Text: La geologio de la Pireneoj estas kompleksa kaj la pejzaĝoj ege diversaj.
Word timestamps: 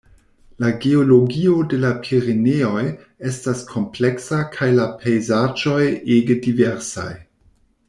La 0.63 0.69
geologio 0.85 1.51
de 1.73 1.77
la 1.83 1.91
Pireneoj 2.05 2.81
estas 3.33 3.61
kompleksa 3.75 4.41
kaj 4.57 4.71
la 4.81 4.89
pejzaĝoj 5.05 5.79
ege 6.19 6.41
diversaj. 6.49 7.09